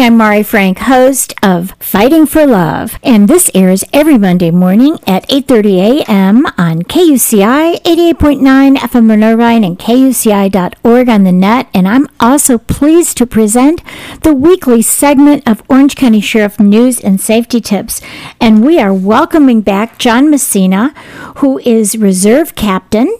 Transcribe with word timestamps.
I'm 0.00 0.16
Mari 0.16 0.44
Frank, 0.44 0.78
host 0.78 1.34
of 1.42 1.72
Fighting 1.80 2.24
for 2.24 2.46
Love, 2.46 2.98
and 3.02 3.26
this 3.26 3.50
airs 3.52 3.82
every 3.92 4.16
Monday 4.16 4.52
morning 4.52 4.98
at 5.08 5.28
8:30 5.28 6.04
a.m. 6.06 6.46
on 6.56 6.82
KUCI 6.84 7.82
88.9 7.82 8.76
FM 8.76 9.12
in 9.12 9.24
Irvine 9.24 9.64
and 9.64 9.76
KUCI.org 9.76 11.08
on 11.08 11.24
the 11.24 11.32
net. 11.32 11.68
And 11.74 11.88
I'm 11.88 12.06
also 12.20 12.58
pleased 12.58 13.16
to 13.16 13.26
present 13.26 13.82
the 14.22 14.32
weekly 14.32 14.82
segment 14.82 15.42
of 15.48 15.64
Orange 15.68 15.96
County 15.96 16.20
Sheriff 16.20 16.60
News 16.60 17.00
and 17.00 17.20
Safety 17.20 17.60
Tips. 17.60 18.00
And 18.40 18.64
we 18.64 18.78
are 18.78 18.94
welcoming 18.94 19.62
back 19.62 19.98
John 19.98 20.30
Messina, 20.30 20.94
who 21.38 21.58
is 21.58 21.98
Reserve 21.98 22.54
Captain 22.54 23.12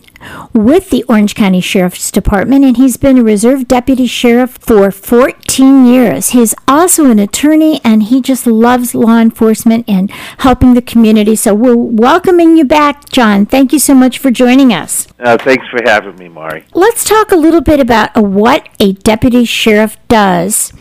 with 0.53 0.91
the 0.91 1.05
Orange 1.05 1.35
County 1.35 1.61
Sheriff's 1.61 2.11
Department, 2.11 2.64
and 2.64 2.76
he's 2.76 2.96
been 2.96 3.18
a 3.18 3.22
reserve 3.22 3.68
deputy 3.68 4.07
sheriff 4.07 4.59
for 4.61 4.90
14 4.90 5.86
years. 5.86 6.31
He's 6.31 6.54
also 6.67 7.11
an 7.11 7.18
attorney, 7.18 7.81
and 7.85 8.04
he 8.04 8.21
just 8.21 8.46
loves 8.46 8.95
law 8.95 9.18
enforcement 9.18 9.85
and 9.89 10.11
helping 10.39 10.75
the 10.75 10.82
community. 10.82 11.36
So 11.36 11.54
we're 11.54 11.76
welcoming 11.76 12.57
you 12.57 12.64
back, 12.64 13.09
John. 13.11 13.46
Thank 13.46 13.73
you 13.73 13.79
so 13.79 13.95
much 13.95 14.18
for 14.18 14.31
joining 14.31 14.73
us. 14.73 15.09
Uh, 15.18 15.36
thanks 15.36 15.67
for 15.68 15.81
having 15.85 16.17
me, 16.17 16.29
Mari. 16.29 16.64
Let's 16.75 17.04
talk 17.04 17.32
a 17.32 17.37
little 17.37 17.61
bit 17.61 17.81
about 17.81 18.17
what 18.17 18.68
a 18.81 18.93
deputy 18.93 19.45
sheriff 19.45 19.96
does 20.09 20.73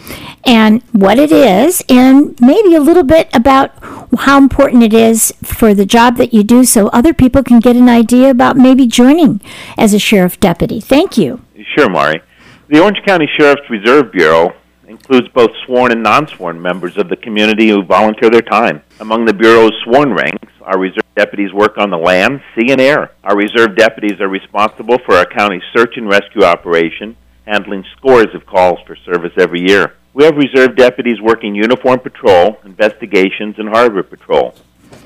and 0.45 0.81
what 0.91 1.19
it 1.19 1.31
is, 1.31 1.83
and 1.89 2.39
maybe 2.39 2.75
a 2.75 2.79
little 2.79 3.03
bit 3.03 3.29
about 3.33 3.71
how 4.19 4.37
important 4.37 4.83
it 4.83 4.93
is 4.93 5.33
for 5.43 5.73
the 5.73 5.85
job 5.85 6.17
that 6.17 6.33
you 6.33 6.43
do 6.43 6.63
so 6.63 6.87
other 6.87 7.13
people 7.13 7.43
can 7.43 7.59
get 7.59 7.75
an 7.75 7.89
idea 7.89 8.29
about 8.29 8.57
maybe 8.57 8.87
joining 8.87 9.41
as 9.77 9.93
a 9.93 9.99
sheriff 9.99 10.39
deputy. 10.39 10.79
Thank 10.79 11.17
you. 11.17 11.41
Sure, 11.75 11.89
Mari. 11.89 12.21
The 12.69 12.79
Orange 12.79 12.99
County 13.05 13.29
Sheriff's 13.37 13.69
Reserve 13.69 14.11
Bureau 14.11 14.53
includes 14.87 15.27
both 15.29 15.51
sworn 15.65 15.91
and 15.91 16.01
non-sworn 16.01 16.61
members 16.61 16.97
of 16.97 17.09
the 17.09 17.17
community 17.17 17.69
who 17.69 17.83
volunteer 17.83 18.29
their 18.29 18.41
time. 18.41 18.81
Among 18.99 19.25
the 19.25 19.33
Bureau's 19.33 19.73
sworn 19.83 20.13
ranks, 20.13 20.51
our 20.61 20.79
reserve 20.79 21.03
deputies 21.15 21.53
work 21.53 21.77
on 21.77 21.89
the 21.89 21.97
land, 21.97 22.41
sea, 22.55 22.71
and 22.71 22.81
air. 22.81 23.11
Our 23.23 23.35
reserve 23.35 23.75
deputies 23.75 24.19
are 24.21 24.27
responsible 24.27 24.97
for 25.05 25.15
our 25.15 25.25
county's 25.25 25.61
search 25.75 25.97
and 25.97 26.09
rescue 26.09 26.43
operation, 26.43 27.15
handling 27.45 27.83
scores 27.97 28.33
of 28.33 28.45
calls 28.45 28.79
for 28.85 28.95
service 28.95 29.33
every 29.37 29.61
year. 29.67 29.96
We 30.17 30.23
have 30.23 30.35
reserve 30.35 30.75
deputies 30.75 31.21
working 31.21 31.53
uniform 31.53 31.99
patrol, 31.99 32.57
investigations, 32.65 33.53
and 33.59 33.69
harbor 33.69 34.01
patrol. 34.01 34.55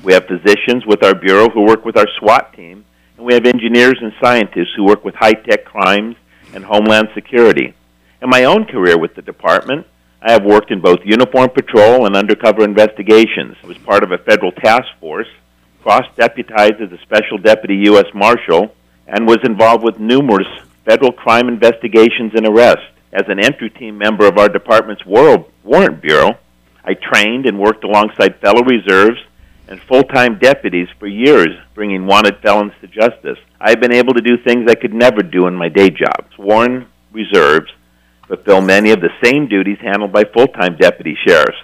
We 0.02 0.14
have 0.14 0.24
physicians 0.24 0.86
with 0.86 1.04
our 1.04 1.14
bureau 1.14 1.50
who 1.50 1.66
work 1.66 1.84
with 1.84 1.98
our 1.98 2.06
SWAT 2.18 2.54
team, 2.54 2.86
and 3.18 3.26
we 3.26 3.34
have 3.34 3.44
engineers 3.44 3.98
and 4.00 4.14
scientists 4.22 4.72
who 4.74 4.84
work 4.84 5.04
with 5.04 5.14
high 5.14 5.34
tech 5.34 5.66
crimes 5.66 6.16
and 6.54 6.64
homeland 6.64 7.10
security. 7.12 7.74
In 8.22 8.30
my 8.30 8.44
own 8.44 8.64
career 8.64 8.98
with 8.98 9.14
the 9.14 9.20
department, 9.20 9.86
I 10.22 10.32
have 10.32 10.46
worked 10.46 10.70
in 10.70 10.80
both 10.80 11.00
uniform 11.04 11.50
patrol 11.50 12.06
and 12.06 12.16
undercover 12.16 12.64
investigations. 12.64 13.58
I 13.62 13.66
was 13.66 13.76
part 13.76 14.04
of 14.04 14.12
a 14.12 14.18
federal 14.24 14.52
task 14.52 14.86
force, 14.98 15.28
cross 15.82 16.06
deputized 16.16 16.80
as 16.80 16.90
a 16.90 17.02
special 17.02 17.36
deputy 17.36 17.82
U.S. 17.90 18.06
Marshal, 18.14 18.74
and 19.06 19.26
was 19.26 19.40
involved 19.44 19.84
with 19.84 20.00
numerous 20.00 20.48
federal 20.86 21.12
crime 21.12 21.48
investigations 21.48 22.32
and 22.34 22.46
arrests. 22.46 22.91
As 23.12 23.28
an 23.28 23.44
entry 23.44 23.68
team 23.68 23.98
member 23.98 24.26
of 24.26 24.38
our 24.38 24.48
department's 24.48 25.04
World 25.04 25.50
Warrant 25.64 26.00
Bureau, 26.00 26.38
I 26.82 26.94
trained 26.94 27.44
and 27.44 27.60
worked 27.60 27.84
alongside 27.84 28.40
fellow 28.40 28.62
reserves 28.62 29.20
and 29.68 29.78
full 29.82 30.02
time 30.02 30.38
deputies 30.38 30.88
for 30.98 31.06
years, 31.06 31.50
bringing 31.74 32.06
wanted 32.06 32.38
felons 32.38 32.72
to 32.80 32.88
justice. 32.88 33.36
I've 33.60 33.80
been 33.80 33.92
able 33.92 34.14
to 34.14 34.22
do 34.22 34.38
things 34.38 34.64
I 34.66 34.76
could 34.76 34.94
never 34.94 35.22
do 35.22 35.46
in 35.46 35.54
my 35.54 35.68
day 35.68 35.90
job. 35.90 36.26
Sworn 36.36 36.86
reserves 37.12 37.70
fulfill 38.28 38.62
many 38.62 38.92
of 38.92 39.02
the 39.02 39.10
same 39.22 39.46
duties 39.46 39.78
handled 39.82 40.12
by 40.12 40.24
full 40.24 40.48
time 40.48 40.78
deputy 40.78 41.14
sheriffs, 41.26 41.58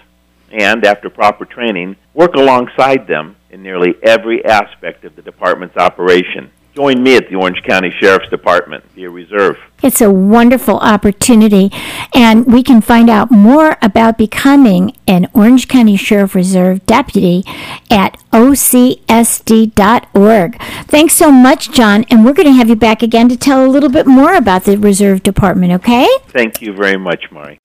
and 0.53 0.85
after 0.85 1.09
proper 1.09 1.47
training, 1.47 1.97
work 2.13 2.35
alongside 2.35 3.07
them 3.07 3.37
in 3.51 3.63
nearly 3.63 3.95
every 4.03 4.45
aspect 4.45 5.03
of 5.05 5.17
the 5.17 5.23
department's 5.23 5.79
operation 5.79 6.51
join 6.79 7.03
me 7.03 7.17
at 7.17 7.29
the 7.29 7.35
Orange 7.35 7.61
County 7.65 7.93
Sheriff's 7.99 8.29
Department 8.29 8.85
via 8.95 9.11
reserve. 9.11 9.59
It's 9.83 10.01
a 10.01 10.13
wonderful 10.13 10.79
opportunity, 10.79 11.73
and 12.15 12.47
we 12.47 12.63
can 12.63 12.81
find 12.81 13.11
out 13.11 13.33
more 13.33 13.77
about 13.83 14.17
becoming 14.17 14.97
an 15.09 15.29
Orange 15.35 15.67
County 15.67 15.97
Sheriff 15.97 16.37
Reserve 16.37 16.87
deputy 16.87 17.43
at 17.91 18.17
ocsd.org. 18.33 19.03
Thanks 20.85 21.15
so 21.15 21.33
much, 21.33 21.73
John, 21.73 22.05
and 22.11 22.25
we're 22.25 22.33
going 22.33 22.47
to 22.47 22.53
have 22.53 22.69
you 22.69 22.77
back 22.77 23.03
again 23.03 23.29
to 23.29 23.37
tell 23.37 23.67
a 23.67 23.71
little 23.71 23.91
bit 23.91 24.07
more 24.07 24.35
about 24.35 24.63
the 24.63 24.79
Reserve 24.79 25.25
Department, 25.25 25.73
okay? 25.73 26.09
Thank 26.29 26.63
you 26.63 26.73
very 26.73 26.97
much, 26.97 27.33
Mari. 27.33 27.59